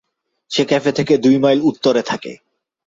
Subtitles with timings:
[0.51, 2.31] সে cafe থেকে দুই mile উত্তরে থাকে।